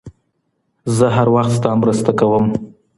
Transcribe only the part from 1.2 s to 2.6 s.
وخت ستا مرسته کوم.